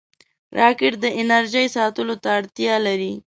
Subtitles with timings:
[0.59, 3.13] راکټ د انرژۍ ساتلو ته اړتیا لري